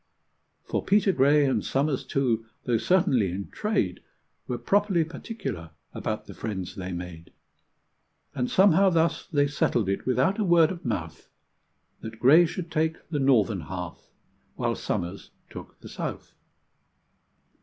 [0.63, 3.99] For Peter Gray, and Somers, too, though certainly in trade,
[4.47, 7.31] Were properly particular about the friends they made;
[8.33, 11.29] And somehow thus they settled it, without a word of mouth,
[11.99, 14.09] That Gray should take the northern half,
[14.55, 16.33] while Somers took the south.